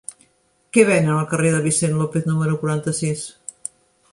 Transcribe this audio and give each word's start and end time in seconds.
Què 0.77 0.85
venen 0.87 1.11
al 1.17 1.27
carrer 1.33 1.51
de 1.55 1.59
Vicent 1.67 1.93
López 1.99 2.25
número 2.31 2.59
quaranta-sis? 2.63 3.25